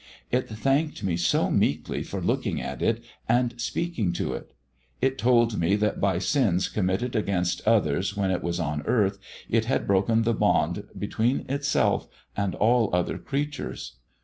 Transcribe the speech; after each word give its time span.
It 0.31 0.49
thanked 0.49 1.03
me 1.03 1.15
so 1.15 1.51
meekly 1.51 2.01
for 2.01 2.21
looking 2.21 2.59
at 2.59 2.81
it 2.81 3.03
and 3.29 3.53
speaking 3.61 4.13
to 4.13 4.33
it. 4.33 4.55
It 4.99 5.19
told 5.19 5.59
me 5.59 5.75
that 5.75 6.01
by 6.01 6.17
sins 6.17 6.69
committed 6.69 7.15
against 7.15 7.61
others 7.67 8.17
when 8.17 8.31
it 8.31 8.41
was 8.41 8.59
on 8.59 8.81
earth 8.87 9.19
it 9.47 9.65
had 9.65 9.85
broken 9.85 10.23
the 10.23 10.33
bond 10.33 10.85
between 10.97 11.45
itself 11.47 12.07
and 12.35 12.55
all 12.55 12.89
other 12.95 13.19
creatures. 13.19 13.97